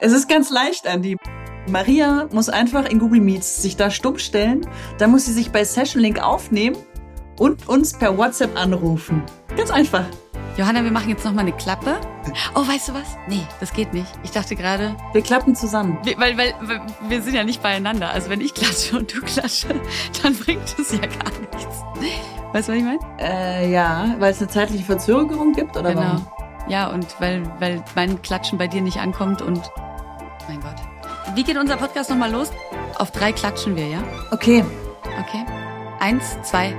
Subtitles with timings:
[0.00, 1.16] Es ist ganz leicht, Andi.
[1.68, 4.66] Maria muss einfach in Google Meets sich da stumm stellen.
[4.98, 6.76] Dann muss sie sich bei Session Link aufnehmen
[7.38, 9.22] und uns per WhatsApp anrufen.
[9.56, 10.04] Ganz einfach.
[10.56, 11.96] Johanna, wir machen jetzt noch mal eine Klappe.
[12.54, 13.16] Oh, weißt du was?
[13.28, 14.08] Nee, das geht nicht.
[14.24, 15.98] Ich dachte gerade, Wir klappen zusammen.
[16.02, 18.10] wir- weil, weil, weil wir sind ja nicht beieinander.
[18.10, 19.68] Also wenn ich klatsche und du klatsche,
[20.22, 21.82] dann bringt es ja gar nichts.
[22.52, 22.98] Weißt du, was ich meine?
[23.18, 26.02] Äh, ja, weil es eine zeitliche Verzögerung gibt, oder Genau.
[26.02, 26.26] warum?
[26.68, 29.70] Ja, und weil, weil mein Klatschen bei dir nicht ankommt und
[30.50, 30.74] mein Gott.
[31.36, 32.50] Wie geht unser Podcast nochmal los?
[32.98, 34.02] Auf drei klatschen wir, ja?
[34.32, 34.64] Okay.
[35.04, 35.46] Okay.
[36.00, 36.74] Eins, zwei.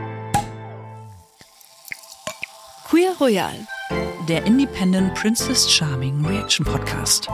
[2.90, 3.56] Queer Royal,
[4.28, 7.28] der Independent Princess Charming Reaction Podcast.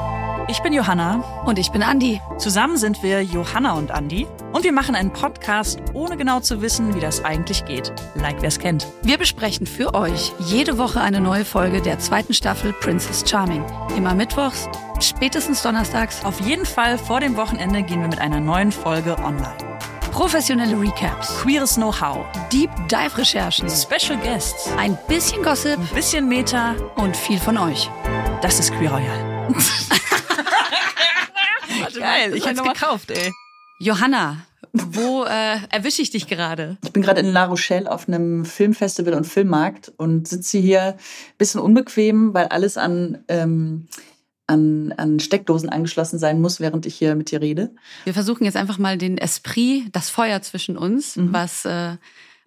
[0.48, 1.44] Ich bin Johanna.
[1.46, 2.22] Und ich bin Andi.
[2.38, 6.96] Zusammen sind wir Johanna und Andi und wir machen einen Podcast, ohne genau zu wissen,
[6.96, 7.92] wie das eigentlich geht.
[8.16, 8.88] Like wer es kennt.
[9.04, 13.64] Wir besprechen für euch jede Woche eine neue Folge der zweiten Staffel Princess Charming.
[13.96, 16.24] Immer mittwochs, spätestens donnerstags.
[16.24, 19.58] Auf jeden Fall vor dem Wochenende gehen wir mit einer neuen Folge online.
[20.18, 26.74] Professionelle Recaps, Queeres Know-how, Deep Dive Recherchen, Special Guests, ein bisschen Gossip ein bisschen Meta.
[26.96, 27.88] und viel von euch.
[28.42, 29.54] Das ist Queer Royal.
[32.00, 33.32] Geil, ich hab's gekauft, ey.
[33.78, 34.38] Johanna,
[34.74, 36.78] wo äh, erwische ich dich gerade?
[36.84, 40.98] Ich bin gerade in La Rochelle auf einem Filmfestival und Filmmarkt und sitze hier ein
[41.38, 43.88] bisschen unbequem, weil alles an, ähm,
[44.48, 47.76] an, an Steckdosen angeschlossen sein muss, während ich hier mit dir rede.
[48.06, 51.34] Wir versuchen jetzt einfach mal den Esprit, das Feuer zwischen uns, Mhm.
[51.34, 51.98] was, äh,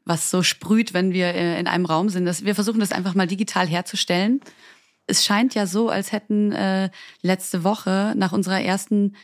[0.06, 2.24] was so sprüht, wenn wir äh, in einem Raum sind.
[2.24, 4.40] Das, wir versuchen das einfach mal digital herzustellen.
[5.06, 6.88] Es scheint ja so, als hätten äh,
[7.22, 9.14] letzte Woche nach unserer ersten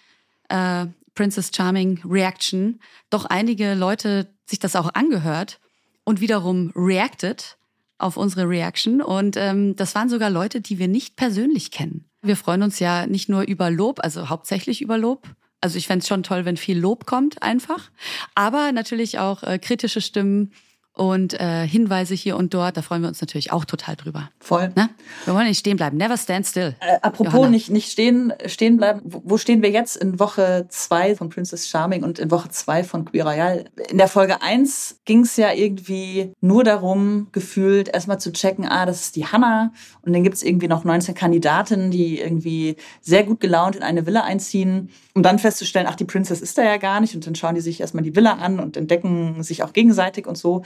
[0.48, 5.60] äh, Princess Charming Reaction doch einige Leute sich das auch angehört
[6.04, 7.56] und wiederum reacted
[7.98, 9.00] auf unsere Reaction.
[9.00, 12.04] Und ähm, das waren sogar Leute, die wir nicht persönlich kennen.
[12.26, 15.28] Wir freuen uns ja nicht nur über Lob, also hauptsächlich über Lob.
[15.60, 17.90] Also ich fänd's schon toll, wenn viel Lob kommt, einfach.
[18.34, 20.52] Aber natürlich auch äh, kritische Stimmen
[20.96, 22.76] und äh, Hinweise hier und dort.
[22.76, 24.30] Da freuen wir uns natürlich auch total drüber.
[24.40, 24.72] Voll.
[24.74, 24.88] Ne?
[25.26, 25.98] Wir wollen nicht stehen bleiben.
[25.98, 26.74] Never stand still.
[26.80, 27.50] Äh, apropos Johanna.
[27.50, 29.02] nicht, nicht stehen, stehen bleiben.
[29.04, 33.04] Wo, stehen wir jetzt in Woche zwei von Princess Charming und in Woche zwei von
[33.04, 33.66] Queer Royale?
[33.90, 38.86] In der Folge eins ging es ja irgendwie nur darum, gefühlt erstmal zu checken, ah,
[38.86, 39.72] das ist die Hannah.
[40.00, 44.22] Und dann gibt's irgendwie noch 19 Kandidatinnen, die irgendwie sehr gut gelaunt in eine Villa
[44.22, 47.14] einziehen, um dann festzustellen, ach, die Princess ist da ja gar nicht.
[47.14, 50.38] Und dann schauen die sich erstmal die Villa an und entdecken sich auch gegenseitig und
[50.38, 50.62] so.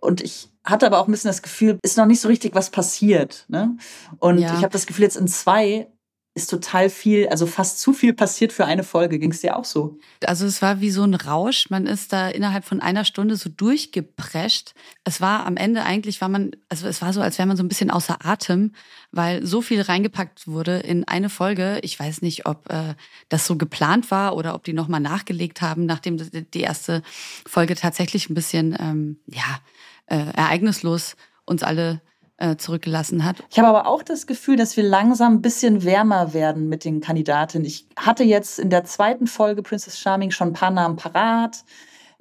[0.00, 2.70] Und ich hatte aber auch ein bisschen das Gefühl, ist noch nicht so richtig was
[2.70, 3.44] passiert.
[3.48, 3.76] Ne?
[4.18, 4.54] Und Ja.
[4.54, 5.88] ich habe das Gefühl, jetzt in zwei
[6.34, 9.18] ist total viel, also fast zu viel passiert für eine Folge.
[9.18, 9.98] Ging es dir auch so?
[10.24, 11.68] Also es war wie so ein Rausch.
[11.68, 14.72] Man ist da innerhalb von einer Stunde so durchgeprescht.
[15.04, 17.62] Es war am Ende eigentlich, war man, also es war so, als wäre man so
[17.62, 18.72] ein bisschen außer Atem,
[19.10, 21.80] weil so viel reingepackt wurde in eine Folge.
[21.82, 22.94] Ich weiß nicht, ob äh,
[23.28, 27.02] das so geplant war oder ob die nochmal nachgelegt haben, nachdem die erste
[27.46, 29.60] Folge tatsächlich ein bisschen, ähm, ja,
[30.06, 32.00] äh, ereignislos uns alle
[32.42, 33.36] äh, zurückgelassen hat.
[33.50, 37.00] Ich habe aber auch das Gefühl, dass wir langsam ein bisschen wärmer werden mit den
[37.00, 37.64] Kandidatinnen.
[37.64, 41.64] Ich hatte jetzt in der zweiten Folge Princess Charming schon ein paar Namen parat.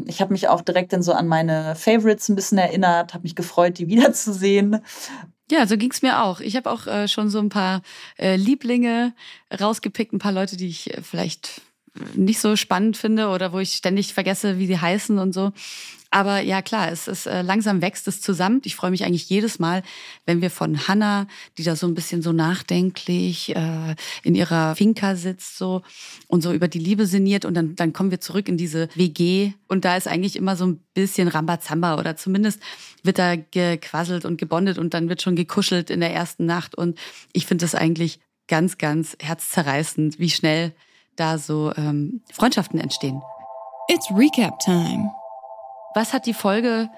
[0.06, 3.36] Ich habe mich auch direkt dann so an meine Favorites ein bisschen erinnert, habe mich
[3.36, 4.82] gefreut, die wiederzusehen.
[5.50, 6.40] Ja, so ging's mir auch.
[6.40, 7.82] Ich habe auch äh, schon so ein paar
[8.18, 9.14] äh, Lieblinge
[9.60, 11.62] rausgepickt, ein paar Leute, die ich äh, vielleicht
[12.14, 15.52] nicht so spannend finde oder wo ich ständig vergesse, wie sie heißen und so.
[16.14, 18.62] Aber ja, klar, es ist äh, langsam wächst es zusammen.
[18.66, 19.82] Ich freue mich eigentlich jedes Mal,
[20.26, 21.26] wenn wir von Hannah,
[21.58, 25.84] die da so ein bisschen so nachdenklich äh, in ihrer Finca sitzt so
[26.28, 29.54] und so über die Liebe sinniert und dann dann kommen wir zurück in diese WG
[29.70, 32.62] und da ist eigentlich immer so ein bisschen Rambazamba oder zumindest
[33.04, 37.00] wird da gequasselt und gebondet und dann wird schon gekuschelt in der ersten Nacht und
[37.32, 40.74] ich finde das eigentlich ganz ganz herzzerreißend, wie schnell
[41.16, 43.22] da so ähm, Freundschaften entstehen.
[43.88, 45.21] It's recap time.
[45.96, 46.90] Was hat die Folge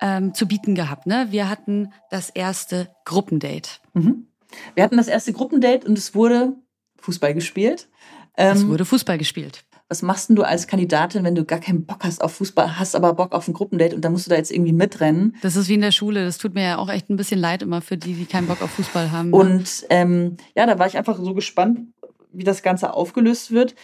[0.00, 1.06] ähm, zu bieten gehabt?
[1.06, 1.28] Ne?
[1.30, 3.70] Wir hatten das erste Gruppendate.
[3.94, 4.26] Mhm.
[4.74, 6.54] Wir hatten das erste Gruppendate und es wurde
[6.98, 7.88] Fußball gespielt.
[8.34, 9.64] Es Ähm, wurde Fußball gespielt.
[9.88, 12.96] was machst denn du als Kandidatin, wenn du gar keinen Bock hast auf Fußball, hast
[12.96, 15.36] aber Bock auf ein Gruppendate und dann musst du da jetzt irgendwie mitrennen?
[15.42, 16.24] Das ist wie in der Schule.
[16.24, 18.62] Das tut mir ja auch echt ein bisschen leid immer für die, die keinen Bock
[18.62, 19.30] auf Fußball haben.
[19.30, 19.36] ne?
[19.36, 21.80] Und ähm, ja, da war ich einfach so gespannt,
[22.32, 23.74] wie das Ganze aufgelöst wird.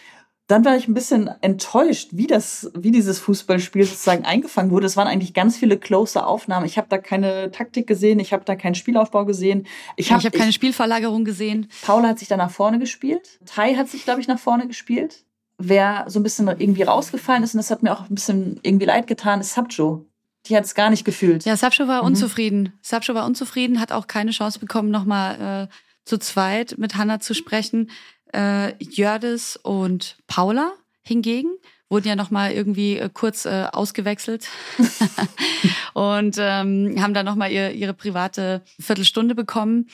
[0.51, 4.85] Dann war ich ein bisschen enttäuscht, wie das, wie dieses Fußballspiel sozusagen eingefangen wurde.
[4.85, 6.65] Es waren eigentlich ganz viele close Aufnahmen.
[6.65, 9.65] Ich habe da keine Taktik gesehen, ich habe da keinen Spielaufbau gesehen.
[9.95, 11.67] Ich ich habe habe keine Spielverlagerung gesehen.
[11.83, 13.39] Paula hat sich da nach vorne gespielt.
[13.45, 15.23] Tai hat sich, glaube ich, nach vorne gespielt.
[15.57, 18.87] Wer so ein bisschen irgendwie rausgefallen ist, und das hat mir auch ein bisschen irgendwie
[18.87, 20.05] leid getan, ist Sabjo.
[20.47, 21.45] Die hat es gar nicht gefühlt.
[21.45, 22.07] Ja, Sapscho war Mhm.
[22.07, 22.73] unzufrieden.
[22.81, 25.73] Sapscho war unzufrieden, hat auch keine Chance bekommen, nochmal äh,
[26.03, 27.89] zu zweit mit Hannah zu sprechen.
[28.33, 30.73] Äh, Jördis und Paula
[31.03, 31.49] hingegen
[31.89, 34.47] wurden ja nochmal irgendwie äh, kurz äh, ausgewechselt
[35.93, 39.89] und ähm, haben dann nochmal ihr, ihre private Viertelstunde bekommen,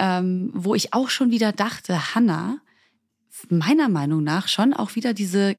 [0.00, 2.58] ähm, wo ich auch schon wieder dachte, Hannah,
[3.50, 5.56] meiner Meinung nach schon auch wieder diese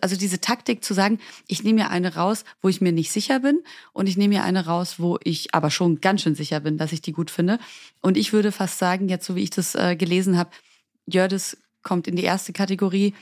[0.00, 1.18] also diese Taktik zu sagen,
[1.48, 3.58] ich nehme mir eine raus, wo ich mir nicht sicher bin
[3.92, 6.92] und ich nehme mir eine raus, wo ich aber schon ganz schön sicher bin, dass
[6.92, 7.58] ich die gut finde.
[8.00, 10.50] Und ich würde fast sagen, jetzt so wie ich das äh, gelesen habe,
[11.06, 13.14] Jördis kommt in die erste Kategorie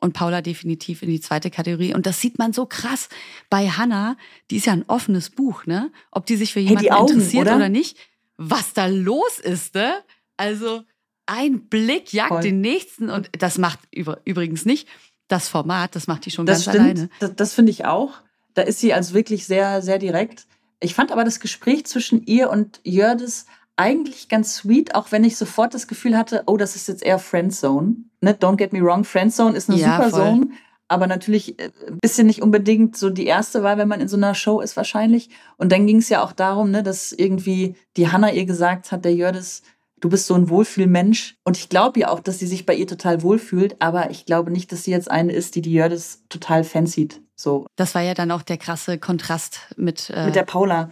[0.00, 1.94] und Paula definitiv in die zweite Kategorie.
[1.94, 3.08] Und das sieht man so krass
[3.48, 4.16] bei Hannah.
[4.50, 5.90] Die ist ja ein offenes Buch, ne?
[6.10, 7.56] Ob die sich für jemanden hey, Augen, interessiert oder?
[7.56, 7.68] oder?
[7.68, 7.96] nicht.
[8.36, 9.94] Was da los ist, ne?
[10.36, 10.82] Also
[11.26, 12.42] ein Blick jagt Voll.
[12.42, 13.78] den nächsten und das macht
[14.24, 14.88] übrigens nicht
[15.28, 16.84] das Format, das macht die schon das ganz stimmt.
[16.84, 17.08] alleine.
[17.20, 18.12] Das, das finde ich auch.
[18.52, 20.46] Da ist sie also wirklich sehr, sehr direkt.
[20.80, 23.46] Ich fand aber das Gespräch zwischen ihr und Jördis
[23.76, 27.18] eigentlich ganz sweet, auch wenn ich sofort das Gefühl hatte, oh, das ist jetzt eher
[27.18, 27.96] Friendzone.
[28.20, 28.32] Ne?
[28.32, 30.20] Don't get me wrong, Friendzone ist eine ja, super voll.
[30.20, 30.50] Zone,
[30.88, 34.16] aber natürlich ein äh, bisschen nicht unbedingt so die erste Wahl, wenn man in so
[34.16, 35.30] einer Show ist wahrscheinlich.
[35.56, 39.04] Und dann ging es ja auch darum, ne, dass irgendwie die Hanna ihr gesagt hat,
[39.04, 39.62] der Jördis,
[40.00, 41.36] du bist so ein Wohlfühlmensch.
[41.44, 44.50] Und ich glaube ja auch, dass sie sich bei ihr total wohlfühlt, aber ich glaube
[44.50, 47.20] nicht, dass sie jetzt eine ist, die die Jördis total fancied.
[47.34, 47.66] So.
[47.76, 50.90] Das war ja dann auch der krasse Kontrast mit, äh, mit der Paula.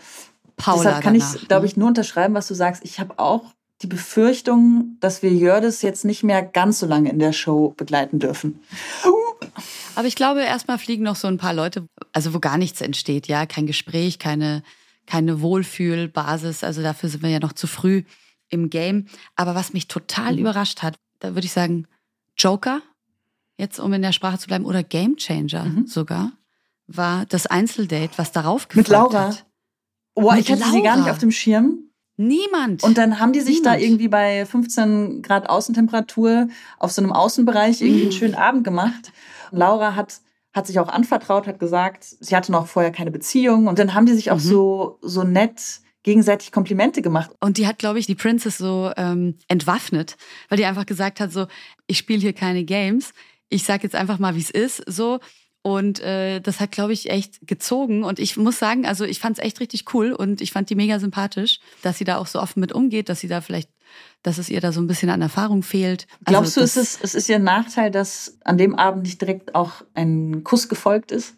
[0.63, 2.85] Paula Deshalb kann danach, ich, glaube ich, nur unterschreiben, was du sagst.
[2.85, 7.19] Ich habe auch die Befürchtung, dass wir Jördis jetzt nicht mehr ganz so lange in
[7.19, 8.61] der Show begleiten dürfen.
[9.97, 13.27] Aber ich glaube, erstmal fliegen noch so ein paar Leute, also wo gar nichts entsteht,
[13.27, 14.63] ja, kein Gespräch, keine,
[15.07, 16.63] keine Wohlfühlbasis.
[16.63, 18.05] Also dafür sind wir ja noch zu früh
[18.49, 19.07] im Game.
[19.35, 20.39] Aber was mich total mhm.
[20.39, 21.89] überrascht hat, da würde ich sagen,
[22.37, 22.81] Joker,
[23.59, 25.87] jetzt um in der Sprache zu bleiben, oder Game Changer mhm.
[25.87, 26.33] sogar,
[26.87, 29.29] war das Einzeldate, was darauf gefolgt Mit Laura.
[29.29, 29.47] Hat.
[30.15, 30.73] Oh, ich hatte Laura.
[30.73, 31.91] sie gar nicht auf dem Schirm.
[32.17, 32.83] Niemand.
[32.83, 33.77] Und dann haben die sich Niemand.
[33.77, 36.49] da irgendwie bei 15 Grad Außentemperatur
[36.79, 38.17] auf so einem Außenbereich irgendwie einen mhm.
[38.17, 39.13] schönen Abend gemacht.
[39.51, 40.21] Und Laura hat,
[40.53, 43.67] hat sich auch anvertraut, hat gesagt, sie hatte noch vorher keine Beziehung.
[43.67, 44.41] Und dann haben die sich auch mhm.
[44.41, 47.31] so, so nett gegenseitig Komplimente gemacht.
[47.41, 50.17] Und die hat, glaube ich, die Princess so ähm, entwaffnet,
[50.49, 51.47] weil die einfach gesagt hat, so,
[51.87, 53.13] ich spiele hier keine Games.
[53.49, 54.83] Ich sag jetzt einfach mal, wie es ist.
[54.87, 55.21] So,
[55.63, 58.03] und äh, das hat, glaube ich, echt gezogen.
[58.03, 60.75] Und ich muss sagen, also ich fand es echt richtig cool und ich fand die
[60.75, 63.71] mega sympathisch, dass sie da auch so offen mit umgeht, dass sie da vielleicht,
[64.25, 66.09] dass es ihr da so ein bisschen an Erfahrung fehlt.
[66.25, 69.55] Also Glaubst du, es ist, es ist ihr Nachteil, dass an dem Abend nicht direkt
[69.55, 71.37] auch ein Kuss gefolgt ist?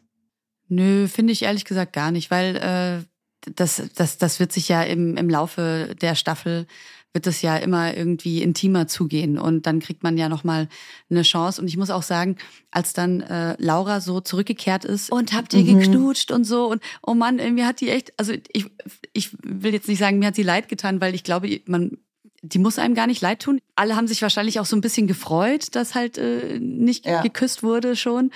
[0.68, 4.82] Nö, finde ich ehrlich gesagt gar nicht, weil äh, das, das, das wird sich ja
[4.82, 6.66] im, im Laufe der Staffel
[7.14, 10.68] wird es ja immer irgendwie intimer zugehen und dann kriegt man ja noch mal
[11.08, 12.36] eine Chance und ich muss auch sagen,
[12.72, 15.78] als dann äh, Laura so zurückgekehrt ist und habt ihr mhm.
[15.78, 18.66] geknutscht und so und oh Mann, irgendwie hat die echt, also ich
[19.12, 21.98] ich will jetzt nicht sagen, mir hat sie leid getan, weil ich glaube, man
[22.42, 23.58] die muss einem gar nicht leid tun.
[23.74, 27.22] Alle haben sich wahrscheinlich auch so ein bisschen gefreut, dass halt äh, nicht ja.
[27.22, 28.32] geküsst wurde schon.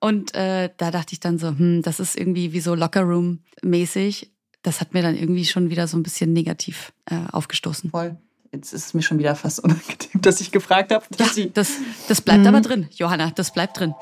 [0.00, 4.31] Und äh, da dachte ich dann so, hm, das ist irgendwie wie so Lockerroom-mäßig
[4.62, 7.90] das hat mir dann irgendwie schon wieder so ein bisschen negativ äh, aufgestoßen.
[7.90, 8.16] Voll.
[8.52, 11.04] Jetzt ist es mir schon wieder fast unangenehm, dass ich gefragt habe.
[11.18, 11.72] Ja, das,
[12.08, 12.46] das bleibt mhm.
[12.48, 13.94] aber drin, Johanna, das bleibt drin.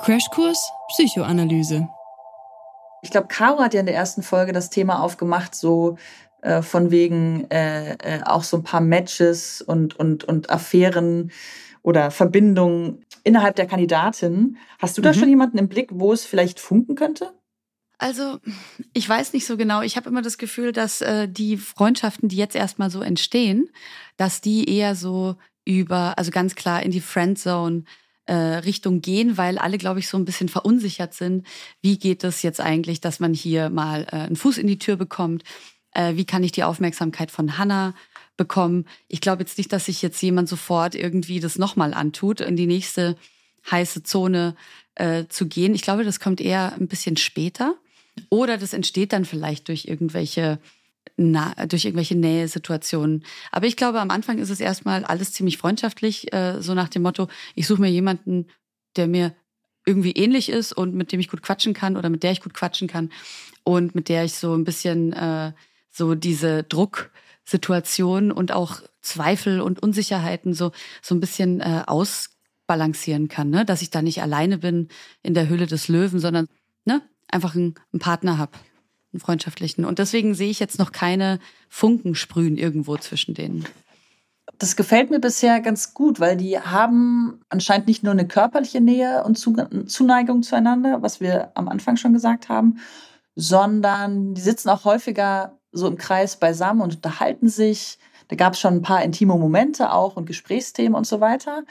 [0.00, 0.58] Crashkurs
[0.88, 1.88] Psychoanalyse.
[3.02, 5.96] Ich glaube, Caro hat ja in der ersten Folge das Thema aufgemacht, so
[6.42, 11.30] äh, von wegen äh, äh, auch so ein paar Matches und, und, und Affären
[11.82, 14.56] oder Verbindungen innerhalb der Kandidatin.
[14.78, 15.14] Hast du da mhm.
[15.14, 17.32] schon jemanden im Blick, wo es vielleicht funken könnte?
[17.98, 18.40] Also,
[18.92, 19.80] ich weiß nicht so genau.
[19.80, 23.70] Ich habe immer das Gefühl, dass äh, die Freundschaften, die jetzt erstmal so entstehen,
[24.18, 27.84] dass die eher so über, also ganz klar in die Friendzone
[28.26, 31.46] äh, Richtung gehen, weil alle, glaube ich, so ein bisschen verunsichert sind.
[31.80, 34.96] Wie geht es jetzt eigentlich, dass man hier mal äh, einen Fuß in die Tür
[34.96, 35.42] bekommt?
[35.92, 37.94] Äh, wie kann ich die Aufmerksamkeit von Hannah
[38.36, 38.86] bekommen?
[39.08, 42.66] Ich glaube jetzt nicht, dass sich jetzt jemand sofort irgendwie das nochmal antut, in die
[42.66, 43.16] nächste
[43.70, 44.54] heiße Zone
[44.96, 45.74] äh, zu gehen.
[45.74, 47.76] Ich glaube, das kommt eher ein bisschen später.
[48.30, 50.58] Oder das entsteht dann vielleicht durch irgendwelche
[51.16, 53.24] na, durch irgendwelche Nähesituationen.
[53.50, 57.02] Aber ich glaube, am Anfang ist es erstmal alles ziemlich freundschaftlich, äh, so nach dem
[57.02, 58.48] Motto, ich suche mir jemanden,
[58.96, 59.34] der mir
[59.86, 62.54] irgendwie ähnlich ist und mit dem ich gut quatschen kann oder mit der ich gut
[62.54, 63.10] quatschen kann
[63.64, 65.52] und mit der ich so ein bisschen äh,
[65.90, 73.50] so diese Drucksituation und auch Zweifel und Unsicherheiten so so ein bisschen äh, ausbalancieren kann,
[73.50, 73.64] ne?
[73.64, 74.88] dass ich da nicht alleine bin
[75.22, 76.48] in der Hülle des Löwen, sondern
[76.84, 78.52] ne, einfach einen, einen Partner habe,
[79.12, 79.84] einen freundschaftlichen.
[79.84, 83.66] Und deswegen sehe ich jetzt noch keine Funken sprühen irgendwo zwischen denen.
[84.58, 89.24] Das gefällt mir bisher ganz gut, weil die haben anscheinend nicht nur eine körperliche Nähe
[89.24, 92.78] und Zuneigung zueinander, was wir am Anfang schon gesagt haben,
[93.34, 97.98] sondern die sitzen auch häufiger so im Kreis beisammen und unterhalten sich.
[98.28, 101.64] Da gab es schon ein paar intime Momente auch und Gesprächsthemen und so weiter.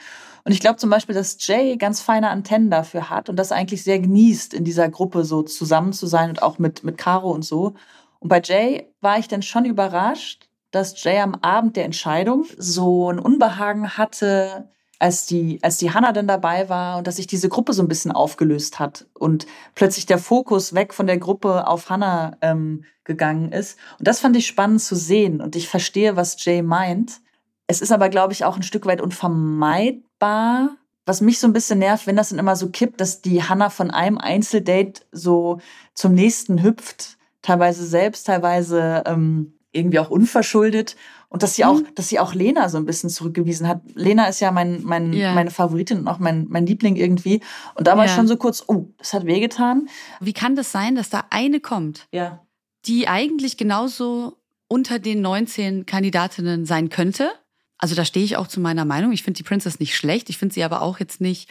[0.44, 3.82] Und ich glaube zum Beispiel, dass Jay ganz feine Antennen dafür hat und das eigentlich
[3.82, 7.44] sehr genießt, in dieser Gruppe so zusammen zu sein und auch mit, mit Caro und
[7.44, 7.74] so.
[8.20, 13.10] Und bei Jay war ich dann schon überrascht, dass Jay am Abend der Entscheidung so
[13.10, 17.48] ein Unbehagen hatte, als die, als die Hannah dann dabei war und dass sich diese
[17.48, 21.90] Gruppe so ein bisschen aufgelöst hat und plötzlich der Fokus weg von der Gruppe auf
[21.90, 23.78] Hannah ähm, gegangen ist.
[23.98, 27.20] Und das fand ich spannend zu sehen und ich verstehe, was Jay meint.
[27.66, 30.76] Es ist aber, glaube ich, auch ein Stück weit unvermeidbar.
[31.04, 33.70] Was mich so ein bisschen nervt, wenn das dann immer so kippt, dass die Hannah
[33.70, 35.60] von einem Einzeldate so
[35.94, 40.96] zum nächsten hüpft, teilweise selbst, teilweise ähm, irgendwie auch unverschuldet
[41.36, 41.88] und dass sie auch, mhm.
[41.94, 43.82] dass sie auch Lena so ein bisschen zurückgewiesen hat.
[43.94, 45.34] Lena ist ja mein, mein, ja.
[45.34, 47.42] meine Favoritin und auch mein, mein Liebling irgendwie.
[47.74, 48.14] Und da war ja.
[48.14, 49.90] schon so kurz, oh, das hat wehgetan.
[50.18, 52.42] Wie kann das sein, dass da eine kommt, ja.
[52.86, 57.30] die eigentlich genauso unter den 19 Kandidatinnen sein könnte?
[57.76, 59.12] Also da stehe ich auch zu meiner Meinung.
[59.12, 60.30] Ich finde die Princess nicht schlecht.
[60.30, 61.50] Ich finde sie aber auch jetzt nicht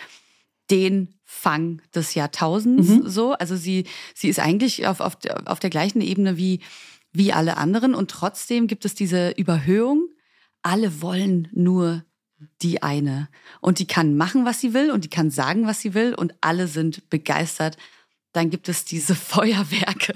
[0.72, 3.08] den Fang des Jahrtausends mhm.
[3.08, 3.34] so.
[3.34, 5.16] Also sie, sie ist eigentlich auf, auf,
[5.46, 6.62] auf der gleichen Ebene wie
[7.18, 7.96] wie alle anderen.
[7.96, 10.08] Und trotzdem gibt es diese Überhöhung.
[10.62, 12.04] Alle wollen nur
[12.62, 13.30] die eine.
[13.62, 16.34] Und die kann machen, was sie will und die kann sagen, was sie will und
[16.42, 17.78] alle sind begeistert.
[18.34, 20.14] Dann gibt es diese Feuerwerke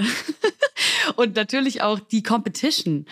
[1.16, 3.06] und natürlich auch die Competition.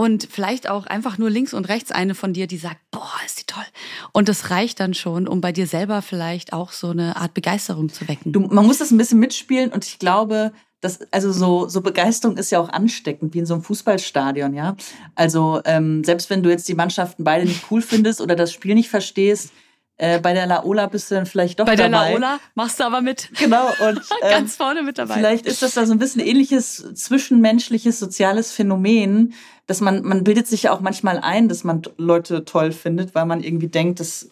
[0.00, 3.40] Und vielleicht auch einfach nur links und rechts eine von dir, die sagt, boah, ist
[3.40, 3.64] die toll.
[4.12, 7.88] Und das reicht dann schon, um bei dir selber vielleicht auch so eine Art Begeisterung
[7.88, 8.32] zu wecken.
[8.32, 12.36] Du, man muss das ein bisschen mitspielen und ich glaube, das, also so, so Begeisterung
[12.36, 14.76] ist ja auch ansteckend, wie in so einem Fußballstadion, ja.
[15.14, 18.74] Also ähm, selbst wenn du jetzt die Mannschaften beide nicht cool findest oder das Spiel
[18.74, 19.52] nicht verstehst,
[19.96, 21.90] äh, bei der Laola bist du dann vielleicht doch bei dabei.
[21.90, 23.30] Bei der Laola machst du aber mit.
[23.36, 23.66] Genau.
[23.66, 25.14] Und ähm, ganz vorne mit dabei.
[25.14, 29.34] Vielleicht ist das da so ein bisschen ähnliches zwischenmenschliches soziales Phänomen,
[29.66, 33.26] dass man man bildet sich ja auch manchmal ein, dass man Leute toll findet, weil
[33.26, 34.30] man irgendwie denkt, das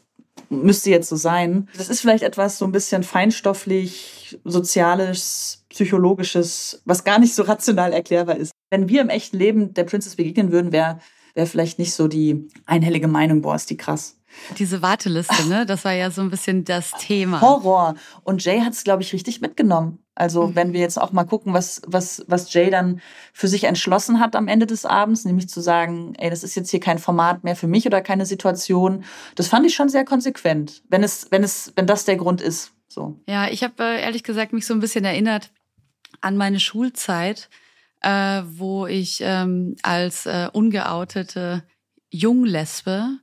[0.49, 1.69] müsste jetzt so sein.
[1.77, 7.93] Das ist vielleicht etwas so ein bisschen feinstofflich, soziales, psychologisches, was gar nicht so rational
[7.93, 8.53] erklärbar ist.
[8.71, 11.01] Wenn wir im echten Leben der Princess begegnen würden, wäre
[11.35, 14.17] wär vielleicht nicht so die einhellige Meinung, boah, ist die krass.
[14.59, 15.67] Diese Warteliste, ne?
[15.67, 17.43] Das war ja so ein bisschen das Thema.
[17.43, 17.95] Horror.
[18.25, 19.99] Und Jay hat es, glaube ich, richtig mitgenommen.
[20.15, 20.55] Also, mhm.
[20.55, 23.01] wenn wir jetzt auch mal gucken, was, was, was Jay dann
[23.35, 26.71] für sich entschlossen hat am Ende des Abends, nämlich zu sagen, ey, das ist jetzt
[26.71, 29.05] hier kein Format mehr für mich oder keine Situation.
[29.35, 32.73] Das fand ich schon sehr konsequent, wenn es, wenn es, wenn das der Grund ist.
[32.89, 33.21] So.
[33.29, 35.51] Ja, ich habe äh, ehrlich gesagt mich so ein bisschen erinnert
[36.21, 37.49] an meine Schulzeit,
[38.03, 41.63] äh, wo ich ähm, als äh, ungeoutete
[42.11, 43.19] Junglesbe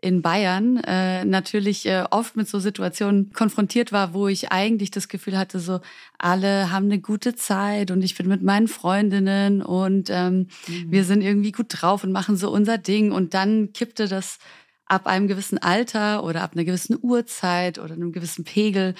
[0.00, 5.08] in Bayern äh, natürlich äh, oft mit so Situationen konfrontiert war, wo ich eigentlich das
[5.08, 5.80] Gefühl hatte, so
[6.18, 10.92] alle haben eine gute Zeit und ich bin mit meinen Freundinnen und ähm, mhm.
[10.92, 14.38] wir sind irgendwie gut drauf und machen so unser Ding und dann kippte das
[14.86, 18.94] ab einem gewissen Alter oder ab einer gewissen Uhrzeit oder einem gewissen Pegel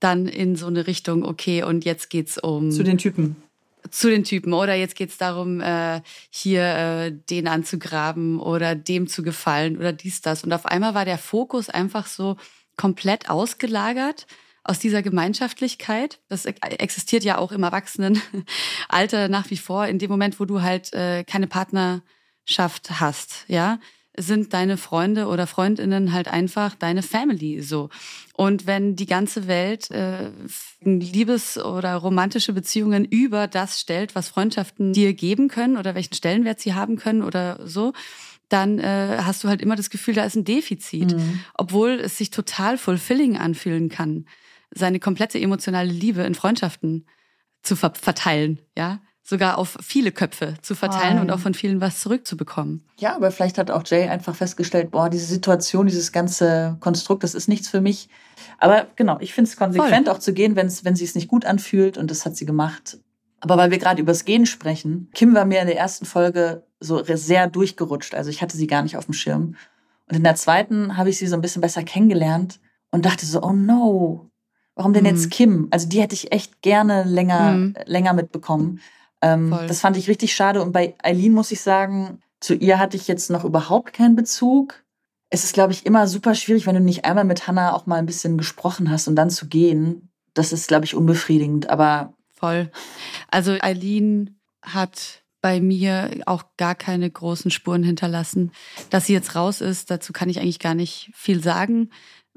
[0.00, 2.70] dann in so eine Richtung, okay, und jetzt geht's um.
[2.70, 3.36] Zu den Typen.
[3.90, 4.52] Zu den Typen.
[4.52, 10.20] Oder jetzt geht's darum, äh, hier äh, den anzugraben oder dem zu gefallen oder dies,
[10.20, 10.44] das.
[10.44, 12.36] Und auf einmal war der Fokus einfach so
[12.76, 14.26] komplett ausgelagert
[14.62, 16.20] aus dieser Gemeinschaftlichkeit.
[16.28, 20.92] Das existiert ja auch im Erwachsenenalter nach wie vor, in dem Moment, wo du halt
[20.92, 23.78] äh, keine Partnerschaft hast, ja
[24.18, 27.88] sind deine Freunde oder Freundinnen halt einfach deine Family so.
[28.34, 30.30] Und wenn die ganze Welt äh,
[30.82, 36.60] Liebes- oder romantische Beziehungen über das stellt, was Freundschaften dir geben können oder welchen Stellenwert
[36.60, 37.92] sie haben können oder so,
[38.48, 41.14] dann äh, hast du halt immer das Gefühl, da ist ein Defizit.
[41.14, 41.40] Mhm.
[41.54, 44.26] Obwohl es sich total fulfilling anfühlen kann,
[44.70, 47.06] seine komplette emotionale Liebe in Freundschaften
[47.62, 51.20] zu ver verteilen, ja sogar auf viele Köpfe zu verteilen oh.
[51.20, 52.82] und auch von vielen was zurückzubekommen.
[52.98, 57.34] Ja, aber vielleicht hat auch Jay einfach festgestellt, boah, diese Situation, dieses ganze Konstrukt, das
[57.34, 58.08] ist nichts für mich.
[58.56, 60.16] Aber genau, ich finde es konsequent Voll.
[60.16, 62.98] auch zu gehen, wenn's, wenn sie es nicht gut anfühlt und das hat sie gemacht.
[63.40, 67.04] Aber weil wir gerade übers Gehen sprechen, Kim war mir in der ersten Folge so
[67.04, 68.14] sehr durchgerutscht.
[68.14, 69.56] Also ich hatte sie gar nicht auf dem Schirm.
[70.08, 73.42] Und in der zweiten habe ich sie so ein bisschen besser kennengelernt und dachte so,
[73.42, 74.30] oh no,
[74.74, 75.10] warum denn mhm.
[75.10, 75.68] jetzt Kim?
[75.70, 77.74] Also die hätte ich echt gerne länger, mhm.
[77.84, 78.80] länger mitbekommen.
[79.22, 80.62] Ähm, das fand ich richtig schade.
[80.62, 84.84] Und bei Eileen muss ich sagen, zu ihr hatte ich jetzt noch überhaupt keinen Bezug.
[85.30, 87.96] Es ist, glaube ich, immer super schwierig, wenn du nicht einmal mit Hannah auch mal
[87.96, 90.10] ein bisschen gesprochen hast und dann zu gehen.
[90.34, 91.68] Das ist, glaube ich, unbefriedigend.
[91.68, 92.70] Aber voll.
[93.30, 98.52] Also Eileen hat bei mir auch gar keine großen Spuren hinterlassen.
[98.90, 101.90] Dass sie jetzt raus ist, dazu kann ich eigentlich gar nicht viel sagen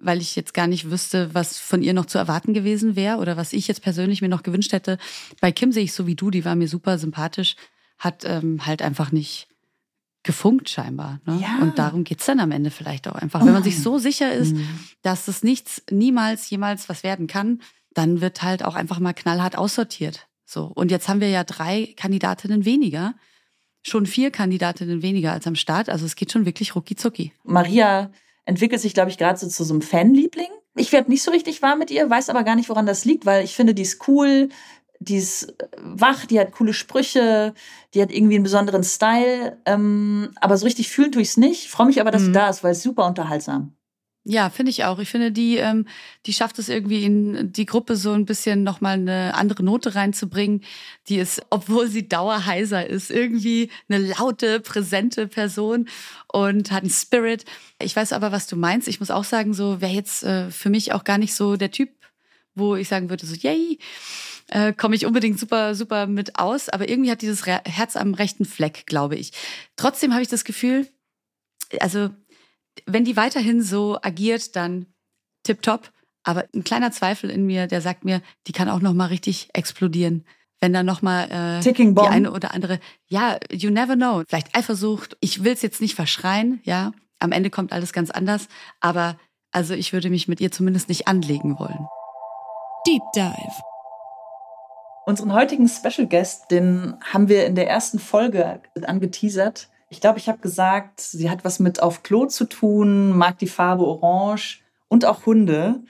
[0.03, 3.37] weil ich jetzt gar nicht wüsste, was von ihr noch zu erwarten gewesen wäre oder
[3.37, 4.97] was ich jetzt persönlich mir noch gewünscht hätte.
[5.39, 7.55] Bei Kim sehe ich so wie du, die war mir super sympathisch,
[7.97, 9.47] hat ähm, halt einfach nicht
[10.23, 11.19] gefunkt scheinbar.
[11.25, 11.39] Ne?
[11.41, 11.59] Ja.
[11.61, 13.43] Und darum geht's dann am Ende vielleicht auch einfach.
[13.45, 14.67] Wenn man sich so sicher ist, Mhm.
[15.01, 17.61] dass es nichts, niemals, jemals was werden kann,
[17.93, 20.27] dann wird halt auch einfach mal knallhart aussortiert.
[20.45, 20.65] So.
[20.65, 23.15] Und jetzt haben wir ja drei Kandidatinnen weniger.
[23.83, 25.89] Schon vier Kandidatinnen weniger als am Start.
[25.89, 27.33] Also es geht schon wirklich rucki zucki.
[27.43, 28.11] Maria
[28.45, 30.49] entwickelt sich, glaube ich, gerade so zu so einem Fanliebling.
[30.75, 33.25] Ich werde nicht so richtig warm mit ihr, weiß aber gar nicht, woran das liegt,
[33.25, 34.49] weil ich finde, die ist cool,
[34.99, 37.53] die ist äh, wach, die hat coole Sprüche,
[37.93, 39.57] die hat irgendwie einen besonderen Style.
[39.65, 41.69] Ähm, aber so richtig fühlen tue ich es nicht.
[41.69, 42.33] Freue mich aber, dass sie Mhm.
[42.33, 43.73] da ist, weil es super unterhaltsam.
[44.23, 44.99] Ja, finde ich auch.
[44.99, 45.87] Ich finde, die, ähm,
[46.27, 50.63] die schafft es irgendwie in die Gruppe so ein bisschen nochmal eine andere Note reinzubringen.
[51.07, 55.89] Die ist, obwohl sie dauerheiser ist, irgendwie eine laute, präsente Person
[56.31, 57.45] und hat einen Spirit.
[57.81, 58.87] Ich weiß aber, was du meinst.
[58.87, 61.71] Ich muss auch sagen, so wäre jetzt äh, für mich auch gar nicht so der
[61.71, 61.89] Typ,
[62.53, 63.79] wo ich sagen würde, so, yay,
[64.49, 66.69] äh, komme ich unbedingt super, super mit aus.
[66.69, 69.31] Aber irgendwie hat dieses Herz am rechten Fleck, glaube ich.
[69.77, 70.87] Trotzdem habe ich das Gefühl,
[71.79, 72.11] also
[72.85, 74.87] wenn die weiterhin so agiert, dann
[75.43, 75.91] tipptopp.
[76.23, 79.49] Aber ein kleiner Zweifel in mir, der sagt mir, die kann auch noch mal richtig
[79.53, 80.25] explodieren.
[80.59, 84.23] Wenn dann noch mal äh, Ticking die eine oder andere, ja, you never know.
[84.27, 85.17] Vielleicht Eifersucht.
[85.19, 86.91] Ich will es jetzt nicht verschreien, ja.
[87.17, 88.47] Am Ende kommt alles ganz anders.
[88.79, 89.17] Aber
[89.51, 91.87] also ich würde mich mit ihr zumindest nicht anlegen wollen.
[92.87, 93.61] Deep Dive.
[95.05, 99.67] Unseren heutigen Special Guest, den haben wir in der ersten Folge angeteasert.
[99.91, 103.47] Ich glaube, ich habe gesagt, sie hat was mit auf Klo zu tun, mag die
[103.47, 105.83] Farbe Orange und auch Hunde.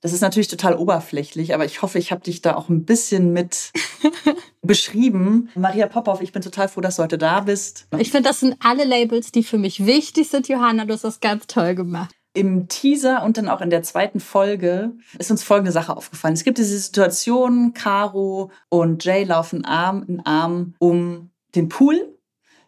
[0.00, 3.32] Das ist natürlich total oberflächlich, aber ich hoffe, ich habe dich da auch ein bisschen
[3.32, 3.70] mit
[4.62, 5.50] beschrieben.
[5.54, 7.86] Maria Popov, ich bin total froh, dass du heute da bist.
[7.96, 10.48] Ich finde, das sind alle Labels, die für mich wichtig sind.
[10.48, 12.12] Johanna, du hast das ganz toll gemacht.
[12.34, 16.34] Im Teaser und dann auch in der zweiten Folge ist uns folgende Sache aufgefallen.
[16.34, 22.13] Es gibt diese Situation, Caro und Jay laufen Arm in Arm um den Pool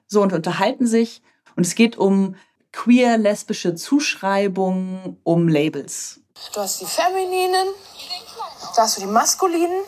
[0.07, 1.23] so und unterhalten sich.
[1.57, 2.37] Und es geht um
[2.73, 6.21] queer-lesbische Zuschreibungen, um Labels.
[6.53, 7.69] Du hast die Femininen,
[8.75, 9.83] da hast du die Maskulinen,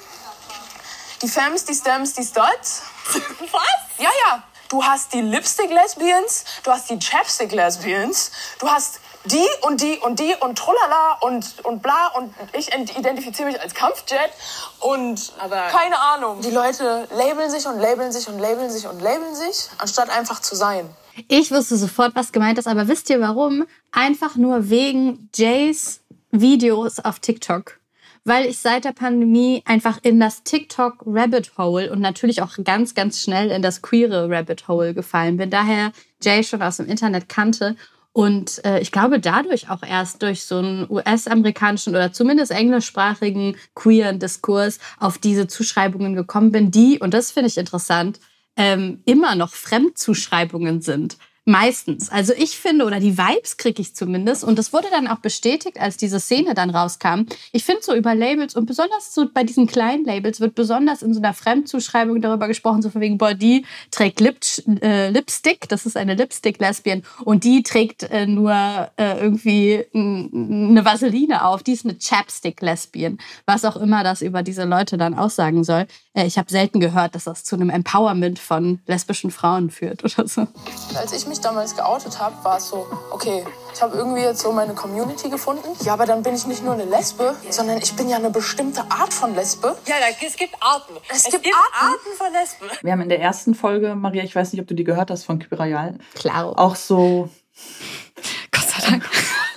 [1.20, 2.82] die Fems, die Stems, die Studs.
[3.12, 3.98] Was?
[3.98, 4.42] Ja, ja.
[4.70, 10.34] Du hast die Lipstick-Lesbians, du hast die Chapstick-Lesbians, du hast die und die und die
[10.40, 14.30] und trulala und, und bla und ich identifiziere mich als Kampfjet
[14.80, 15.32] und
[15.70, 16.40] keine Ahnung.
[16.40, 20.40] Die Leute labeln sich und labeln sich und labeln sich und labeln sich, anstatt einfach
[20.40, 20.88] zu sein.
[21.26, 23.66] Ich wusste sofort, was gemeint ist, aber wisst ihr warum?
[23.90, 26.00] Einfach nur wegen Jays
[26.30, 27.78] Videos auf TikTok.
[28.24, 32.94] Weil ich seit der Pandemie einfach in das TikTok Rabbit Hole und natürlich auch ganz,
[32.94, 35.50] ganz schnell in das queere Rabbit Hole gefallen bin.
[35.50, 37.76] Daher Jay schon aus dem Internet kannte.
[38.18, 44.18] Und äh, ich glaube, dadurch auch erst durch so einen US-amerikanischen oder zumindest englischsprachigen queeren
[44.18, 48.18] Diskurs auf diese Zuschreibungen gekommen bin, die, und das finde ich interessant,
[48.56, 51.16] ähm, immer noch Fremdzuschreibungen sind.
[51.48, 52.10] Meistens.
[52.10, 54.44] Also ich finde, oder die Vibes kriege ich zumindest.
[54.44, 57.22] Und das wurde dann auch bestätigt, als diese Szene dann rauskam.
[57.52, 61.14] Ich finde so über Labels und besonders so bei diesen kleinen Labels wird besonders in
[61.14, 64.40] so einer Fremdzuschreibung darüber gesprochen, so von wegen, boah, die trägt Lip,
[64.82, 68.52] äh, Lipstick, das ist eine Lipstick-Lesbian und die trägt äh, nur
[68.98, 73.16] äh, irgendwie eine Vaseline auf, die ist eine Chapstick-Lesbian.
[73.46, 75.86] Was auch immer das über diese Leute dann aussagen soll.
[76.12, 80.28] Äh, ich habe selten gehört, dass das zu einem Empowerment von lesbischen Frauen führt oder
[80.28, 80.46] so.
[80.94, 84.52] Als ich mich damals geoutet habe, war es so, okay, ich habe irgendwie jetzt so
[84.52, 85.68] meine Community gefunden.
[85.84, 88.80] Ja, aber dann bin ich nicht nur eine Lesbe, sondern ich bin ja eine bestimmte
[88.90, 89.76] Art von Lesbe.
[89.86, 90.94] Ja, es gibt Arten.
[91.08, 92.16] Es gibt Arten.
[92.16, 92.66] von Lesben.
[92.82, 95.24] Wir haben in der ersten Folge, Maria, ich weiß nicht, ob du die gehört hast
[95.24, 96.58] von Kyrial, Klar.
[96.58, 97.28] auch so
[98.50, 99.08] Gott sei Dank.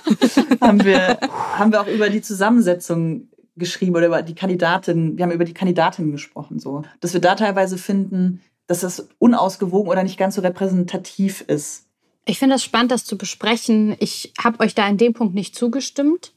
[0.60, 1.18] haben wir,
[1.56, 5.54] haben wir auch über die Zusammensetzung geschrieben oder über die Kandidatin, wir haben über die
[5.54, 6.82] Kandidatin gesprochen, so.
[7.00, 11.86] Dass wir da teilweise finden, dass das unausgewogen oder nicht ganz so repräsentativ ist.
[12.24, 13.96] Ich finde es spannend, das zu besprechen.
[13.98, 16.32] Ich habe euch da in dem Punkt nicht zugestimmt,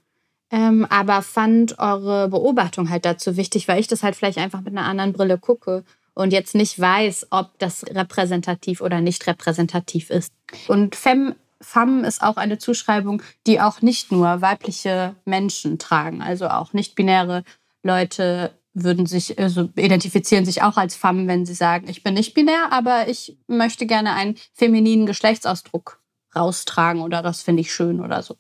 [0.52, 4.76] ähm, aber fand eure Beobachtung halt dazu wichtig, weil ich das halt vielleicht einfach mit
[4.76, 5.84] einer anderen Brille gucke
[6.16, 10.34] und jetzt nicht weiß, ob das repräsentativ oder nicht repräsentativ ist.
[10.68, 16.48] Und Femme, Femme ist auch eine Zuschreibung, die auch nicht nur weibliche Menschen tragen, also
[16.48, 17.44] auch nicht-binäre
[17.84, 22.34] Leute würden sich, also identifizieren sich auch als Femme, wenn sie sagen, ich bin nicht
[22.34, 26.02] binär, aber ich möchte gerne einen femininen Geschlechtsausdruck
[26.36, 28.36] raustragen oder das finde ich schön oder so.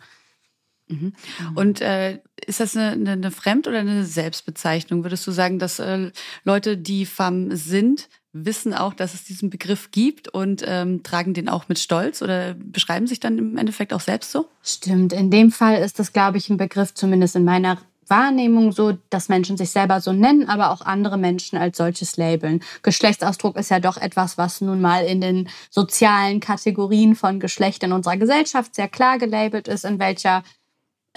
[1.55, 5.03] Und äh, ist das eine, eine, eine Fremd- oder eine Selbstbezeichnung?
[5.03, 6.11] Würdest du sagen, dass äh,
[6.43, 11.49] Leute, die femme sind, wissen auch, dass es diesen Begriff gibt und ähm, tragen den
[11.49, 14.47] auch mit Stolz oder beschreiben sich dann im Endeffekt auch selbst so?
[14.61, 18.97] Stimmt, in dem Fall ist das, glaube ich, ein Begriff, zumindest in meiner Wahrnehmung so,
[19.09, 22.61] dass Menschen sich selber so nennen, aber auch andere Menschen als solches labeln.
[22.83, 27.91] Geschlechtsausdruck ist ja doch etwas, was nun mal in den sozialen Kategorien von Geschlecht in
[27.91, 30.43] unserer Gesellschaft sehr klar gelabelt ist, in welcher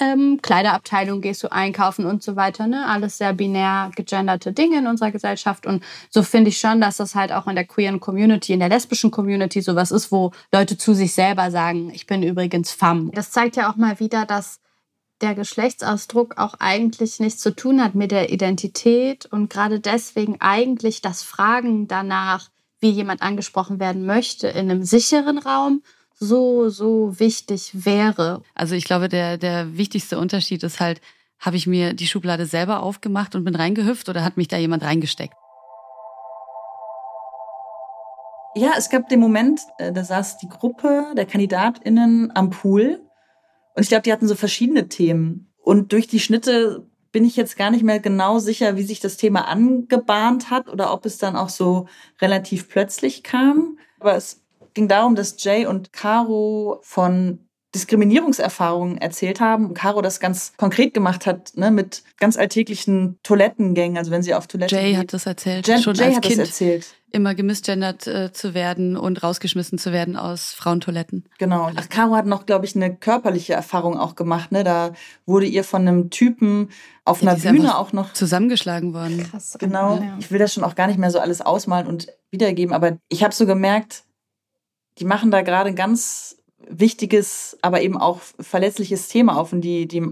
[0.00, 2.66] ähm, Kleiderabteilung gehst du einkaufen und so weiter.
[2.66, 2.86] Ne?
[2.86, 5.66] Alles sehr binär gegenderte Dinge in unserer Gesellschaft.
[5.66, 8.68] Und so finde ich schon, dass das halt auch in der queeren Community, in der
[8.68, 13.10] lesbischen Community sowas ist, wo Leute zu sich selber sagen, ich bin übrigens femme.
[13.12, 14.60] Das zeigt ja auch mal wieder, dass
[15.20, 21.00] der Geschlechtsausdruck auch eigentlich nichts zu tun hat mit der Identität und gerade deswegen eigentlich
[21.00, 22.50] das Fragen danach,
[22.80, 25.82] wie jemand angesprochen werden möchte, in einem sicheren Raum
[26.14, 28.42] so, so wichtig wäre.
[28.54, 31.00] Also ich glaube, der, der wichtigste Unterschied ist halt,
[31.38, 34.82] habe ich mir die Schublade selber aufgemacht und bin reingehüpft oder hat mich da jemand
[34.82, 35.34] reingesteckt?
[38.54, 43.07] Ja, es gab den Moment, äh, da saß die Gruppe der KandidatInnen am Pool
[43.78, 45.52] und ich glaube, die hatten so verschiedene Themen.
[45.62, 49.16] Und durch die Schnitte bin ich jetzt gar nicht mehr genau sicher, wie sich das
[49.16, 51.86] Thema angebahnt hat oder ob es dann auch so
[52.20, 53.78] relativ plötzlich kam.
[54.00, 54.42] Aber es
[54.74, 60.94] ging darum, dass Jay und Caro von Diskriminierungserfahrungen erzählt haben und Caro das ganz konkret
[60.94, 64.96] gemacht hat, ne, mit ganz alltäglichen Toilettengängen, also wenn sie auf Toilette Jay geht.
[64.98, 66.86] hat das erzählt, Jen, schon Jay als hat Kind das erzählt.
[67.12, 71.24] immer gemisgendert äh, zu werden und rausgeschmissen zu werden aus Frauentoiletten.
[71.38, 71.70] Genau.
[71.76, 74.50] Ach, Caro hat noch, glaube ich, eine körperliche Erfahrung auch gemacht.
[74.50, 74.64] Ne?
[74.64, 74.92] Da
[75.26, 76.70] wurde ihr von einem Typen
[77.04, 79.28] auf Ja, einer Bühne auch noch Zusammengeschlagen worden.
[79.30, 79.56] Krass.
[79.58, 79.96] Genau.
[79.96, 80.16] Ja.
[80.18, 83.22] Ich will das schon auch gar nicht mehr so alles ausmalen und wiedergeben, aber ich
[83.24, 84.04] habe so gemerkt,
[84.98, 86.37] die machen da gerade ganz
[86.70, 90.02] wichtiges, aber eben auch verletzliches Thema auf und die, die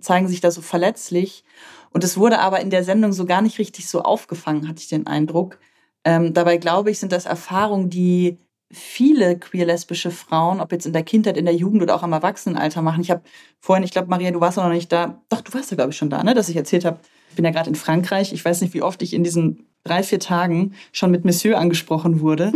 [0.00, 1.44] zeigen sich da so verletzlich.
[1.92, 4.88] Und es wurde aber in der Sendung so gar nicht richtig so aufgefangen, hatte ich
[4.88, 5.58] den Eindruck.
[6.04, 8.38] Ähm, dabei glaube ich, sind das Erfahrungen, die
[8.72, 12.82] viele queer-lesbische Frauen, ob jetzt in der Kindheit, in der Jugend oder auch im Erwachsenenalter
[12.82, 13.00] machen.
[13.00, 13.22] Ich habe
[13.60, 15.22] vorhin, ich glaube, Maria, du warst noch nicht da.
[15.28, 16.34] Doch, du warst ja, glaube ich, schon da, ne?
[16.34, 16.98] dass ich erzählt habe,
[17.30, 18.32] ich bin ja gerade in Frankreich.
[18.32, 22.20] Ich weiß nicht, wie oft ich in diesen drei, vier Tagen schon mit Monsieur angesprochen
[22.20, 22.52] wurde.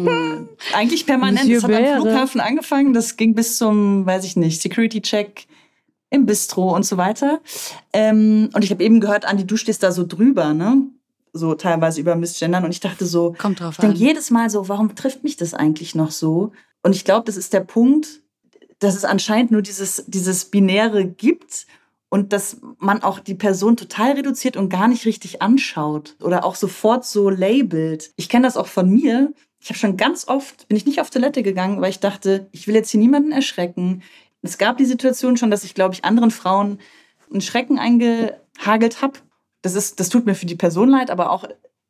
[0.74, 1.48] Eigentlich permanent.
[1.48, 2.02] Monsieur Es hat am.
[2.02, 2.92] Flughafen angefangen.
[2.92, 5.46] Das ging bis zum, weiß ich nicht, Security-Check
[6.10, 7.40] im Bistro und so weiter.
[7.92, 10.82] Ähm, und ich habe eben gehört, Andi, du stehst da so drüber, ne?
[11.32, 12.64] So teilweise über Missgendern.
[12.64, 15.54] Und ich dachte so, Kommt drauf ich denke jedes Mal so, warum trifft mich das
[15.54, 16.52] eigentlich noch so?
[16.82, 18.20] Und ich glaube, das ist der Punkt,
[18.80, 21.66] dass es anscheinend nur dieses, dieses Binäre gibt
[22.10, 26.56] und dass man auch die Person total reduziert und gar nicht richtig anschaut oder auch
[26.56, 28.12] sofort so labelt.
[28.16, 29.32] Ich kenne das auch von mir.
[29.60, 32.66] Ich habe schon ganz oft, bin ich nicht auf Toilette gegangen, weil ich dachte, ich
[32.66, 34.02] will jetzt hier niemanden erschrecken.
[34.42, 36.78] Es gab die Situation schon, dass ich, glaube ich, anderen Frauen
[37.30, 39.20] einen Schrecken eingehagelt habe.
[39.62, 41.44] Das, ist, das tut mir für die Person leid, aber auch,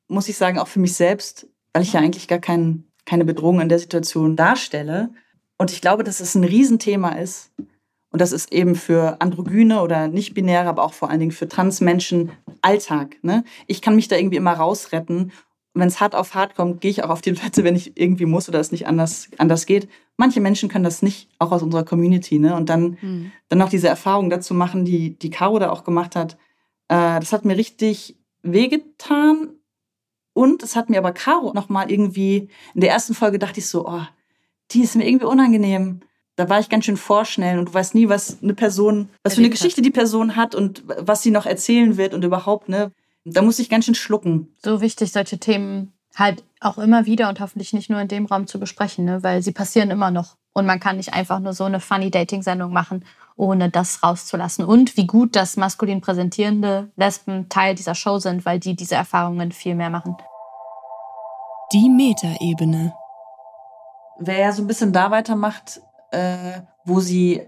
[0.09, 3.61] muss ich sagen, auch für mich selbst, weil ich ja eigentlich gar kein, keine Bedrohung
[3.61, 5.11] in der Situation darstelle.
[5.57, 7.53] Und ich glaube, dass es ein Riesenthema ist.
[8.13, 12.33] Und das ist eben für Androgyne oder nicht-binäre, aber auch vor allen Dingen für Transmenschen
[12.61, 13.17] Alltag.
[13.23, 13.45] Ne?
[13.67, 15.33] Ich kann mich da irgendwie immer rausretten.
[15.75, 18.27] Wenn es hart auf hart kommt, gehe ich auch auf die Toilette, wenn ich irgendwie
[18.27, 19.89] muss oder es nicht anders, anders geht.
[20.17, 22.41] Manche Menschen können das nicht, auch aus unserer Community.
[22.41, 22.57] Ne?
[22.57, 23.33] Und dann, Hm.
[23.49, 26.37] dann noch diese Erfahrung dazu machen, die, die Caro da auch gemacht hat.
[26.89, 29.51] Äh, das hat mir richtig wehgetan.
[30.33, 33.87] Und es hat mir aber Caro nochmal irgendwie, in der ersten Folge dachte ich so,
[33.87, 34.03] oh,
[34.73, 36.01] die ist mir irgendwie unangenehm.
[36.37, 39.41] Da war ich ganz schön vorschnell und du weißt nie, was eine Person, was für
[39.41, 39.51] eine.
[39.51, 42.93] Geschichte die Person hat und was sie noch erzählen wird und überhaupt, ne?
[43.25, 44.55] Da muss ich ganz schön schlucken.
[44.65, 48.47] So wichtig, solche Themen halt auch immer wieder und hoffentlich nicht nur in dem Raum
[48.47, 49.23] zu besprechen, ne?
[49.23, 50.37] weil sie passieren immer noch.
[50.53, 53.05] Und man kann nicht einfach nur so eine funny Dating-Sendung machen,
[53.37, 54.65] ohne das rauszulassen.
[54.65, 59.53] Und wie gut, dass maskulin präsentierende Lesben Teil dieser Show sind, weil die diese Erfahrungen
[59.53, 60.17] viel mehr machen.
[61.73, 62.93] Die Metaebene.
[64.19, 65.81] Wer ja so ein bisschen da weitermacht,
[66.13, 67.43] äh, wo sie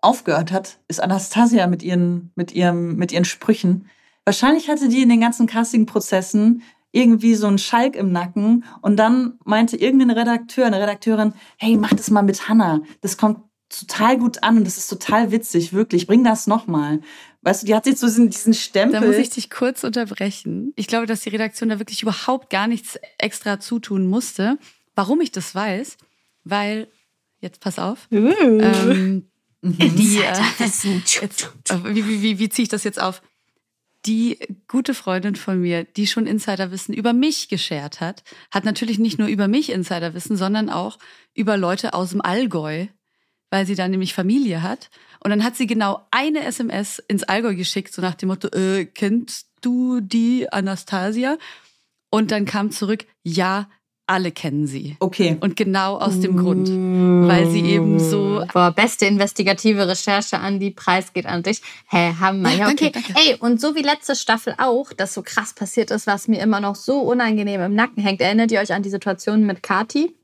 [0.00, 3.88] aufgehört hat, ist Anastasia mit ihren, mit ihrem, mit ihren Sprüchen.
[4.24, 6.62] Wahrscheinlich hatte die in den ganzen Casting-Prozessen
[6.92, 11.90] irgendwie so einen Schalk im Nacken und dann meinte irgendein Redakteur, eine Redakteurin, hey, mach
[11.90, 12.80] das mal mit Hannah.
[13.02, 16.06] Das kommt total gut an und das ist total witzig, wirklich.
[16.06, 17.00] Bring das nochmal.
[17.42, 19.00] Weißt du, die hat jetzt so diesen, diesen Stempel.
[19.00, 20.72] Da muss ich dich kurz unterbrechen.
[20.76, 24.58] Ich glaube, dass die Redaktion da wirklich überhaupt gar nichts extra zutun musste.
[24.94, 25.96] Warum ich das weiß?
[26.44, 26.88] Weil,
[27.40, 29.28] jetzt pass auf, ähm,
[29.62, 30.84] die, äh, jetzt,
[31.70, 33.22] äh, wie, wie, wie, wie ziehe ich das jetzt auf?
[34.04, 38.22] Die gute Freundin von mir, die schon Insiderwissen über mich geschert hat,
[38.52, 40.98] hat natürlich nicht nur über mich Insiderwissen, sondern auch
[41.34, 42.86] über Leute aus dem Allgäu,
[43.50, 44.90] weil sie da nämlich Familie hat.
[45.20, 48.86] Und dann hat sie genau eine SMS ins Allgäu geschickt, so nach dem Motto, äh,
[48.86, 51.36] kennst du die Anastasia?
[52.10, 53.68] Und dann kam zurück, ja,
[54.08, 54.96] alle kennen sie.
[55.00, 55.36] Okay.
[55.40, 56.68] Und genau aus dem Grund,
[57.28, 58.44] weil sie eben so.
[58.52, 61.60] Boah, beste investigative Recherche an die Preis geht an dich.
[61.88, 62.50] Hä, Hammer.
[62.50, 62.90] Ja, Ja, okay.
[62.92, 63.30] danke, danke.
[63.30, 66.60] Ey, und so wie letzte Staffel auch, dass so krass passiert ist, was mir immer
[66.60, 68.20] noch so unangenehm im Nacken hängt.
[68.20, 70.14] Erinnert ihr euch an die Situation mit Kati?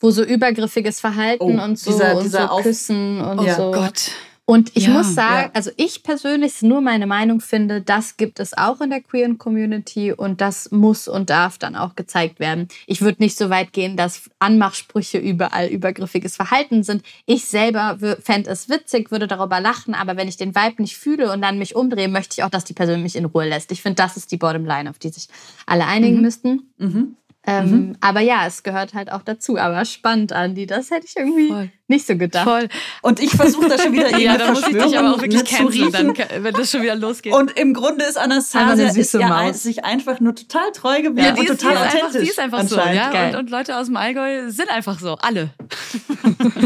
[0.00, 3.54] Wo so übergriffiges Verhalten Oh, und so, dieser- und dieser so Küssen und Ja.
[3.56, 3.68] so.
[3.68, 4.10] Oh Gott.
[4.50, 5.50] Und ich Ja, muss sagen, ja.
[5.52, 9.36] also ich persönlich, ist nur meine Meinung finde, das gibt es auch in der queeren
[9.36, 12.68] Community und das muss und darf dann auch gezeigt werden.
[12.86, 17.02] Ich würde nicht so weit gehen, dass Anmachsprüche überall übergriffiges Verhalten sind.
[17.26, 21.30] Ich selber fände es witzig, würde darüber lachen, aber wenn ich den Vibe nicht fühle
[21.30, 23.70] und dann mich umdrehe, möchte ich auch, dass die Person mich in Ruhe lässt.
[23.70, 25.28] Ich finde, das ist die Bottomline, auf die sich
[25.66, 26.62] alle einigen müssten.
[26.78, 27.16] Mhm.
[27.48, 29.56] Ähm, Aber ja, es gehört halt auch dazu.
[29.56, 31.70] Aber spannend, Andi, das hätte ich irgendwie Voll.
[31.86, 32.44] nicht so gedacht.
[32.44, 32.68] Voll.
[33.00, 35.48] Und ich versuche da schon wieder Ja, da muss ich dich aber auch wirklich ne,
[35.48, 37.32] canceln, dann, wenn das schon wieder losgeht.
[37.32, 41.20] Und im Grunde ist Einfach Anastasia ist ja ein, sich einfach nur total treu geblieben
[41.20, 42.22] ja, und die ist, die, total ist einfach, authentisch.
[42.22, 42.76] die ist einfach so.
[42.76, 43.28] Ja?
[43.28, 45.14] Und, und Leute aus dem Allgäu sind einfach so.
[45.14, 45.50] Alle.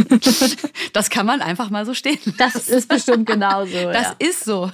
[0.93, 2.19] das kann man einfach mal so stehen.
[2.39, 3.93] Das ist bestimmt genauso.
[3.93, 4.15] Das ja.
[4.19, 4.73] ist so.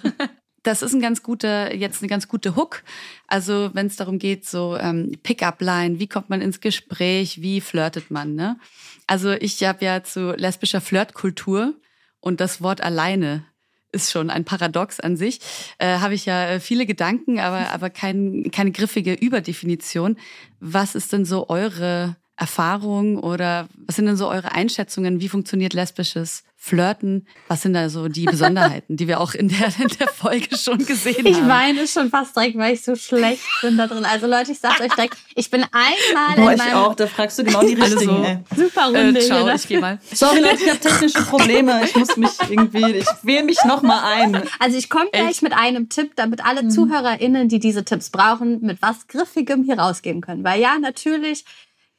[0.68, 2.82] Das ist ein ganz guter, jetzt eine ganz gute Hook.
[3.26, 8.10] Also wenn es darum geht, so ähm, Pick-up-Line, wie kommt man ins Gespräch, wie flirtet
[8.10, 8.58] man, ne?
[9.06, 11.72] Also ich habe ja zu lesbischer Flirtkultur
[12.20, 13.46] und das Wort alleine
[13.92, 15.40] ist schon ein Paradox an sich.
[15.78, 20.18] Äh, habe ich ja äh, viele Gedanken, aber, aber kein, keine griffige Überdefinition.
[20.60, 25.20] Was ist denn so eure Erfahrung oder was sind denn so eure Einschätzungen?
[25.20, 27.26] Wie funktioniert lesbisches Flirten?
[27.48, 30.78] Was sind da so die Besonderheiten, die wir auch in der, in der Folge schon
[30.84, 31.48] gesehen Ich haben?
[31.48, 34.04] weine schon fast direkt, weil ich so schlecht bin da drin.
[34.04, 37.06] Also Leute, ich sag's euch direkt, ich bin einmal Boah, in ich meinem auch, da
[37.06, 38.16] fragst du genau die Alle richtigen.
[38.16, 38.22] so.
[38.24, 38.38] ey.
[38.56, 39.54] super Runde Äh, ciao, hier.
[39.54, 39.98] ich gehe mal.
[40.12, 41.80] Sorry Leute, ich habe technische Probleme.
[41.84, 44.42] Ich muss mich irgendwie, ich wähle mich noch mal ein.
[44.58, 48.80] Also ich komme gleich mit einem Tipp, damit alle ZuhörerInnen, die diese Tipps brauchen, mit
[48.82, 50.42] was Griffigem hier rausgehen können.
[50.44, 51.44] Weil ja, natürlich,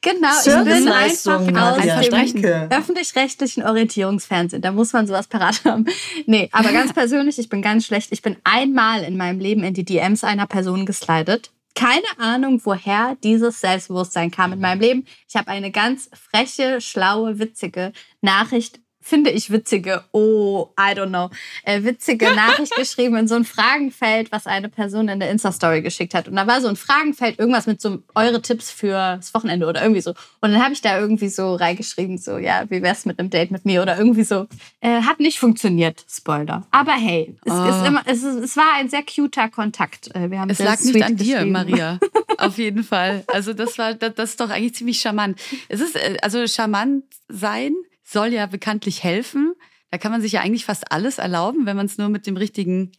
[0.00, 4.62] genau, ich bin einfach aus Nadja, dem öffentlich-rechtlichen Orientierungsfernsehen.
[4.62, 5.86] Da muss man sowas parat haben.
[6.26, 8.12] Nee, aber ganz persönlich, ich bin ganz schlecht.
[8.12, 11.50] Ich bin einmal in meinem Leben in die DMs einer Person geslidet.
[11.74, 15.06] Keine Ahnung, woher dieses Selbstbewusstsein kam in meinem Leben.
[15.28, 21.30] Ich habe eine ganz freche, schlaue, witzige Nachricht finde ich witzige, oh, I don't know,
[21.64, 26.14] äh, witzige Nachricht geschrieben in so ein Fragenfeld, was eine Person in der Insta-Story geschickt
[26.14, 26.28] hat.
[26.28, 30.02] Und da war so ein Fragenfeld, irgendwas mit so eure Tipps fürs Wochenende oder irgendwie
[30.02, 30.10] so.
[30.40, 33.50] Und dann habe ich da irgendwie so reingeschrieben, so, ja, wie wär's mit einem Date
[33.50, 34.46] mit mir oder irgendwie so.
[34.80, 36.66] Äh, hat nicht funktioniert, Spoiler.
[36.70, 37.64] Aber hey, es, Oh.
[37.68, 40.14] ist immer, es, ist, es war ein sehr cuter Kontakt.
[40.14, 41.44] Äh, Wir haben Es lag nicht an dir.
[41.46, 41.98] Maria.
[42.38, 43.24] Auf jeden Fall.
[43.26, 45.38] Also das war, das, das ist doch eigentlich ziemlich charmant.
[45.68, 47.72] Es ist, äh, also charmant sein
[48.10, 49.54] soll ja bekanntlich helfen.
[49.90, 52.36] Da kann man sich ja eigentlich fast alles erlauben, wenn man es nur mit dem
[52.36, 52.92] richtigen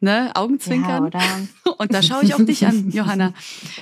[0.00, 1.06] ne, Ja, Augenzwinkern.
[1.06, 1.20] oder?
[1.78, 3.34] Und da schaue ich auch dich an, Johanna,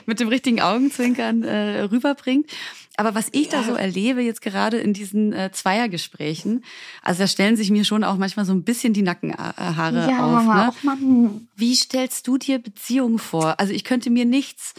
[0.06, 2.50] mit dem richtigen Augenzwinkern äh, rüberbringt.
[2.98, 6.64] Aber was ich da so erlebe jetzt gerade in diesen äh, Zweiergesprächen,
[7.02, 10.44] also da stellen sich mir schon auch manchmal so ein bisschen die Nackenhaare Ja, auf.
[10.44, 10.68] Ne?
[10.70, 11.48] auch Mann.
[11.54, 13.60] Wie stellst du dir Beziehungen vor?
[13.60, 14.72] Also ich könnte mir nichts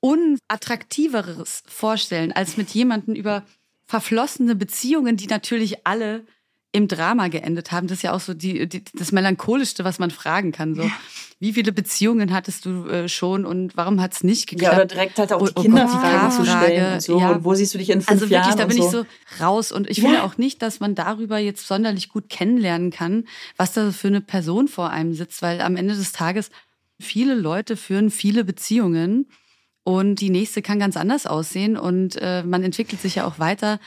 [0.00, 3.42] unattraktiveres vorstellen, als mit jemandem über
[3.88, 6.24] verflossene Beziehungen, die natürlich alle
[6.72, 7.86] im Drama geendet haben.
[7.86, 10.74] Das ist ja auch so die, die, das Melancholischste, was man fragen kann.
[10.74, 10.90] So,
[11.40, 14.74] wie viele Beziehungen hattest du äh, schon und warum hat es nicht Ja, geklappt?
[14.76, 17.18] oder direkt halt auch die Oh, oh Kinderfrage Gott, zu die stellen und so.
[17.18, 17.32] ja.
[17.32, 18.82] Und wo siehst du dich in fünf Also wirklich, Jahren da bin so.
[18.84, 19.06] ich so
[19.42, 19.72] raus.
[19.72, 20.04] Und ich Ja.
[20.04, 23.24] finde auch nicht, dass man darüber jetzt sonderlich gut kennenlernen kann,
[23.56, 26.50] was da für eine Person vor einem sitzt, weil am Ende des Tages
[27.00, 29.30] viele Leute führen viele Beziehungen
[29.88, 33.80] und die nächste kann ganz anders aussehen und äh, man entwickelt sich ja auch weiter.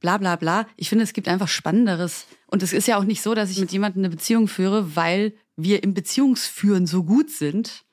[0.00, 0.66] Bla bla bla.
[0.78, 2.24] Ich finde, es gibt einfach Spannenderes.
[2.46, 5.34] Und es ist ja auch nicht so, dass ich mit jemandem eine Beziehung führe, weil
[5.54, 7.84] wir im Beziehungsführen so gut sind,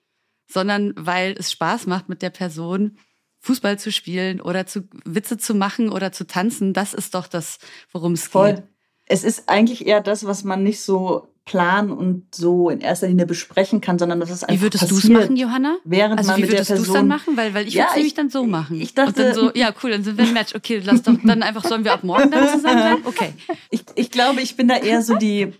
[0.47, 2.97] sondern weil es Spaß macht, mit der Person
[3.39, 6.71] Fußball zu spielen oder zu Witze zu machen oder zu tanzen.
[6.71, 7.59] Das ist doch das,
[7.91, 8.63] worum es geht.
[9.05, 13.25] Es ist eigentlich eher das, was man nicht so planen und so in erster Linie
[13.25, 15.77] besprechen kann, sondern das ist einfach Wie würdest du es machen, Johanna?
[15.83, 17.35] Während Also man wie mit würdest du es dann machen?
[17.37, 18.79] Weil, weil ich Ja, würde es nämlich ich- dann so machen.
[18.79, 20.53] ich dachte- und dann so, ja cool, dann sind wir ein Match.
[20.53, 22.97] Okay, lass doch dann einfach, sollen wir ab morgen dann zusammen sein?
[23.05, 23.33] Okay.
[23.71, 25.53] Ich, ich glaube, ich bin da eher so die,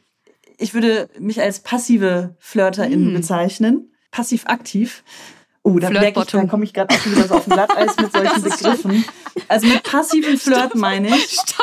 [0.58, 3.14] ich würde mich als passive Flirterin Mm.
[3.16, 3.92] bezeichnen.
[4.12, 5.04] Passiv-aktiv.
[5.64, 6.48] Oh, da merke ich, da Flirtbottom.
[6.50, 9.06] komme ich gerade auch wieder so auf den Glatteis mit solchen Begriffen.
[9.48, 11.32] Also mit passivem Flirt meine ich.
[11.32, 11.59] Stopp.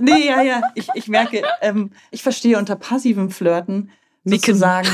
[0.00, 0.62] Nee, ja, ja.
[0.74, 3.90] Ich, ich merke, ähm, ich verstehe unter passivem Flirten
[4.24, 4.40] Nicken.
[4.54, 4.88] sozusagen.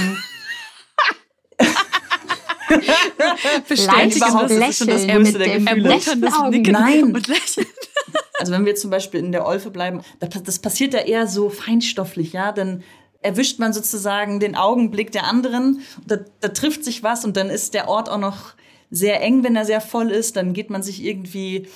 [3.68, 6.32] Bestätigen, überhaupt, das das ist schon das Lächeln Größte mit der dem Gefühle.
[6.38, 6.50] Augen.
[6.50, 7.04] Nicken Nein.
[7.14, 7.66] und Lächeln.
[8.38, 11.50] Also wenn wir zum Beispiel in der Olfe bleiben, das, das passiert ja eher so
[11.50, 12.82] feinstofflich, ja, dann
[13.20, 17.74] erwischt man sozusagen den Augenblick der anderen, da, da trifft sich was und dann ist
[17.74, 18.54] der Ort auch noch
[18.90, 20.36] sehr eng, wenn er sehr voll ist.
[20.36, 21.68] Dann geht man sich irgendwie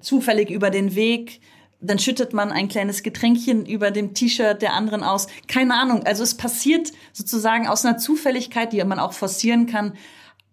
[0.00, 1.40] zufällig über den Weg.
[1.80, 5.28] Dann schüttet man ein kleines Getränkchen über dem T-Shirt der anderen aus.
[5.48, 6.04] Keine Ahnung.
[6.04, 9.94] Also es passiert sozusagen aus einer Zufälligkeit, die man auch forcieren kann.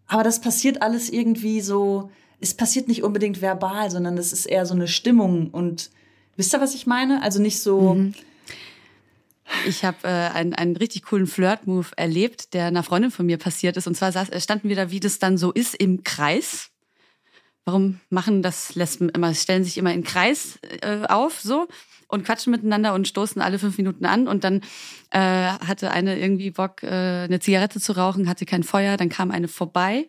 [0.08, 2.10] Aber das passiert alles irgendwie so,
[2.40, 5.50] es passiert nicht unbedingt verbal, sondern es ist eher so eine Stimmung.
[5.50, 5.90] Und
[6.36, 7.22] wisst ihr, was ich meine?
[7.22, 7.96] Also nicht so.
[7.96, 8.14] Mhm.
[9.66, 13.78] Ich habe äh, einen, einen richtig coolen Flirt-Move erlebt, der einer Freundin von mir passiert
[13.78, 13.88] ist.
[13.88, 16.70] Und zwar saß, standen wir da, wie das dann so ist, im Kreis.
[17.68, 19.34] Warum machen das Lesben immer?
[19.34, 21.68] Stellen sich immer in Kreis äh, auf, so
[22.08, 24.30] und quatschen miteinander und stoßen alle fünf Minuten an.
[24.30, 24.62] Und dann
[25.12, 28.96] äh, hatte eine irgendwie Bock, äh, eine Zigarette zu rauchen, hatte kein Feuer.
[28.96, 30.08] Dann kam eine vorbei.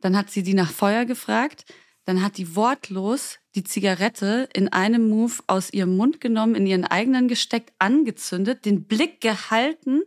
[0.00, 1.64] Dann hat sie die nach Feuer gefragt.
[2.04, 6.84] Dann hat die wortlos die Zigarette in einem Move aus ihrem Mund genommen, in ihren
[6.84, 10.02] eigenen gesteckt, angezündet, den Blick gehalten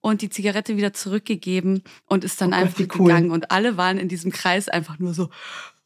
[0.00, 3.06] und die Zigarette wieder zurückgegeben und ist dann oh einfach Gott, cool.
[3.06, 3.30] gegangen.
[3.30, 5.30] Und alle waren in diesem Kreis einfach nur so,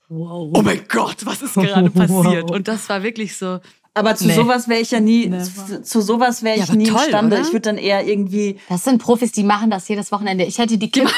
[0.08, 0.50] wow.
[0.54, 2.50] oh mein Gott, was ist gerade passiert?
[2.50, 3.60] Und das war wirklich so,
[3.96, 4.34] aber zu nee.
[4.34, 7.36] sowas wäre ich ja nie, zu, zu sowas wäre ich ja, nie toll, imstande.
[7.36, 7.46] Oder?
[7.46, 8.58] Ich würde dann eher irgendwie.
[8.68, 10.44] Das sind Profis, die machen das jedes Wochenende.
[10.44, 11.10] Ich hätte die Kippe,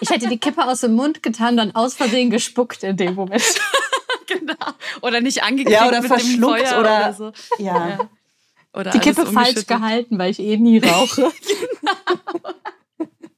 [0.00, 3.44] ich hätte die Kippe aus dem Mund getan, dann aus Versehen gespuckt in dem Moment.
[4.26, 4.54] genau.
[5.00, 7.32] Oder nicht angekriegt ja, oder verschluckt oder, oder, so.
[7.58, 7.88] Ja.
[7.88, 7.98] ja.
[8.72, 11.30] Oder die Kippe falsch gehalten, weil ich eh nie rauche.
[11.80, 12.54] genau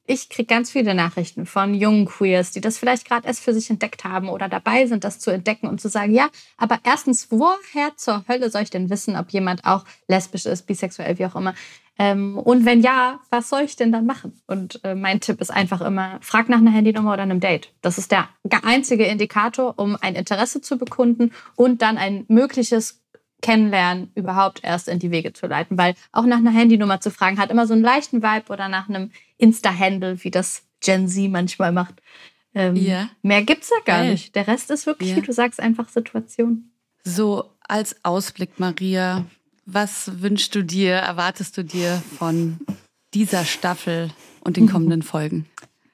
[0.07, 3.69] ich kriege ganz viele Nachrichten von jungen Queers, die das vielleicht gerade erst für sich
[3.69, 7.95] entdeckt haben oder dabei sind, das zu entdecken und zu sagen, ja, aber erstens, woher
[7.97, 11.53] zur Hölle soll ich denn wissen, ob jemand auch lesbisch ist, bisexuell, wie auch immer?
[11.99, 14.39] Ähm, und wenn ja, was soll ich denn dann machen?
[14.47, 17.73] Und äh, mein Tipp ist einfach immer, frag nach einer Handynummer oder einem Date.
[17.81, 18.29] Das ist der
[18.63, 23.01] einzige Indikator, um ein Interesse zu bekunden und dann ein mögliches
[23.41, 25.77] Kennenlernen überhaupt erst in die Wege zu leiten.
[25.77, 28.89] Weil auch nach einer Handynummer zu fragen, hat immer so einen leichten Vibe oder nach
[28.89, 32.01] einem Insta-Handle, wie das Gen Z manchmal macht.
[32.53, 33.09] Ähm, yeah.
[33.21, 34.11] Mehr gibt's ja gar Geil.
[34.11, 34.35] nicht.
[34.35, 35.17] Der Rest ist wirklich, yeah.
[35.17, 36.71] wie du sagst, einfach Situation.
[37.03, 39.25] So als Ausblick, Maria,
[39.65, 42.59] was wünschst du dir, erwartest du dir von
[43.13, 44.09] dieser Staffel
[44.41, 45.45] und den kommenden Folgen?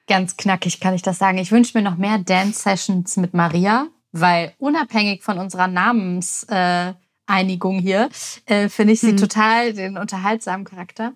[0.06, 1.38] Ganz knackig kann ich das sagen.
[1.38, 7.03] Ich wünsche mir noch mehr Dance-Sessions mit Maria, weil unabhängig von unserer Namenseinigung äh,
[7.80, 8.08] hier,
[8.46, 9.16] äh, finde ich sie hm.
[9.16, 11.12] total den unterhaltsamen Charakter.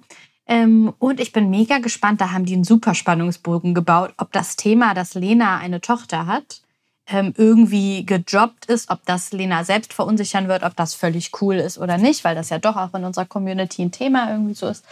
[0.47, 4.57] Ähm, und ich bin mega gespannt, da haben die einen super Spannungsbogen gebaut, ob das
[4.57, 6.63] Thema, dass Lena eine Tochter hat,
[7.07, 11.79] ähm, irgendwie gedroppt ist, ob das Lena selbst verunsichern wird, ob das völlig cool ist
[11.79, 14.87] oder nicht, weil das ja doch auch in unserer Community ein Thema irgendwie so ist.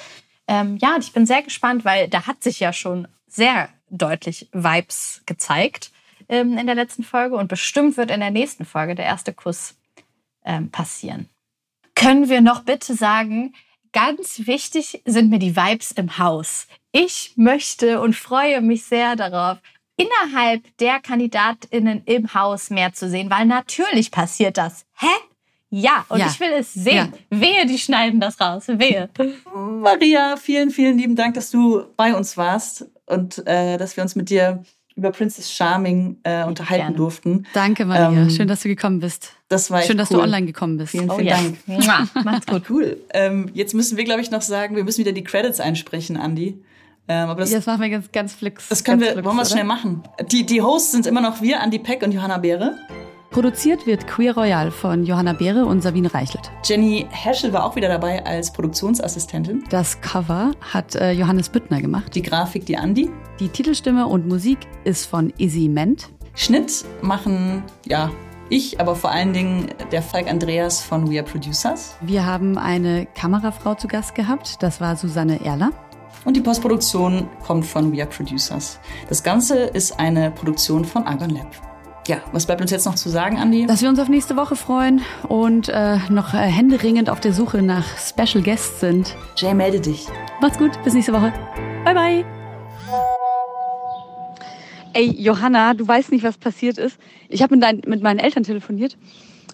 [0.46, 4.48] Ähm, ja, und ich bin sehr gespannt, weil da hat sich ja schon sehr deutlich
[4.52, 5.90] Vibes gezeigt
[6.29, 9.74] ähm, in der letzten Folge und bestimmt wird in der nächsten Folge der erste Kuss
[10.46, 11.28] ähm, passieren.
[11.94, 13.54] Können wir noch bitte sagen,
[13.92, 16.66] ganz wichtig sind mir die Vibes im Haus.
[16.92, 19.59] Ich möchte und freue mich sehr darauf,
[19.96, 24.87] innerhalb der KandidatInnen im Haus mehr zu sehen, weil natürlich passiert das.
[24.98, 25.06] Hä?
[25.70, 26.26] Ja, und ja.
[26.28, 27.12] ich will es sehen.
[27.30, 27.40] Ja.
[27.40, 28.64] Wehe, die schneiden das raus.
[28.68, 29.11] Wehe.
[29.54, 34.14] Maria, vielen, vielen lieben Dank, dass du bei uns warst und äh, dass wir uns
[34.14, 34.62] mit dir
[34.96, 36.96] über Princess Charming äh, unterhalten Gerne.
[36.96, 37.46] durften.
[37.52, 38.22] Danke, Maria.
[38.22, 39.32] Ähm, Schön, dass du gekommen bist.
[39.48, 40.18] Das war Schön, dass cool.
[40.18, 40.92] du online gekommen bist.
[40.92, 41.28] Vielen, vielen
[41.68, 41.87] oh, yes.
[41.87, 42.14] Dank.
[42.24, 42.62] Macht's gut.
[42.70, 42.96] Cool.
[43.12, 46.62] Ähm, jetzt müssen wir, glaube ich, noch sagen, wir müssen wieder die Credits einsprechen, Andi.
[47.09, 48.68] Ähm, aber das, ja, das machen wir ganz, ganz flix.
[48.68, 50.02] Das können wir, flix, wollen wir schnell machen.
[50.32, 52.76] Die, die Hosts sind immer noch wir, Andi Peck und Johanna Beere.
[53.30, 56.50] Produziert wird Queer Royal von Johanna Beere und Sabine Reichelt.
[56.64, 59.64] Jenny Heschel war auch wieder dabei als Produktionsassistentin.
[59.68, 62.14] Das Cover hat äh, Johannes Büttner gemacht.
[62.14, 63.10] Die Grafik die Andi.
[63.38, 66.08] Die Titelstimme und Musik ist von Izzy Ment.
[66.34, 68.10] Schnitt machen, ja,
[68.48, 71.96] ich, aber vor allen Dingen der Falk Andreas von We Are Producers.
[72.00, 75.72] Wir haben eine Kamerafrau zu Gast gehabt, das war Susanne Erler.
[76.24, 78.78] Und die Postproduktion kommt von We Are Producers.
[79.08, 81.75] Das Ganze ist eine Produktion von Argon Lab
[82.06, 83.66] ja, was bleibt uns jetzt noch zu sagen, Andi?
[83.66, 87.62] Dass wir uns auf nächste Woche freuen und äh, noch äh, händeringend auf der Suche
[87.62, 89.16] nach Special Guests sind.
[89.36, 90.06] Jay, melde dich.
[90.40, 91.32] Macht's gut, bis nächste Woche.
[91.84, 92.24] Bye, bye.
[94.92, 96.98] Ey, Johanna, du weißt nicht, was passiert ist.
[97.28, 98.96] Ich habe mit, mit meinen Eltern telefoniert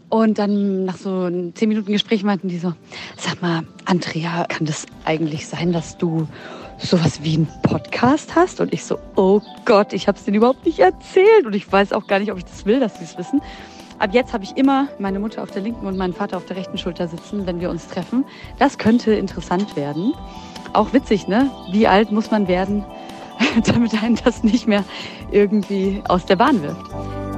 [0.08, 2.74] und dann nach so zehn Minuten Gespräch meinten die so,
[3.16, 6.28] sag mal, Andrea, kann das eigentlich sein, dass du
[6.86, 8.60] sowas wie einen Podcast hast?
[8.60, 11.46] Und ich so, oh Gott, ich habe es denen überhaupt nicht erzählt.
[11.46, 13.40] Und ich weiß auch gar nicht, ob ich das will, dass sie es wissen.
[13.98, 16.56] Ab jetzt habe ich immer meine Mutter auf der linken und meinen Vater auf der
[16.56, 18.24] rechten Schulter sitzen, wenn wir uns treffen.
[18.58, 20.12] Das könnte interessant werden.
[20.72, 21.50] Auch witzig, ne?
[21.70, 22.84] Wie alt muss man werden,
[23.64, 24.84] damit einen das nicht mehr
[25.30, 27.31] irgendwie aus der Bahn wirft?